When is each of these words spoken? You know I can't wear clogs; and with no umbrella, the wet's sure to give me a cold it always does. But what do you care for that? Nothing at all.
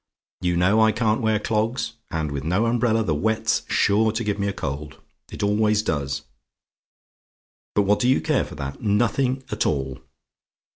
You 0.41 0.57
know 0.57 0.81
I 0.81 0.91
can't 0.91 1.21
wear 1.21 1.37
clogs; 1.39 1.93
and 2.09 2.31
with 2.31 2.43
no 2.43 2.65
umbrella, 2.65 3.03
the 3.03 3.13
wet's 3.13 3.61
sure 3.69 4.11
to 4.13 4.23
give 4.23 4.39
me 4.39 4.47
a 4.47 4.51
cold 4.51 4.97
it 5.31 5.43
always 5.43 5.83
does. 5.83 6.23
But 7.75 7.83
what 7.83 7.99
do 7.99 8.09
you 8.09 8.19
care 8.19 8.43
for 8.45 8.55
that? 8.55 8.81
Nothing 8.81 9.43
at 9.51 9.67
all. 9.67 9.99